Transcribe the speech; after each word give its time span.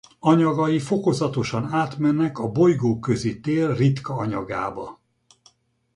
Anyagai 0.19 0.79
fokozatosan 0.79 1.71
átmennek 1.71 2.39
a 2.39 2.51
bolygóközi 2.51 3.39
tér 3.39 3.75
ritka 3.77 4.13
anyagába. 4.15 4.99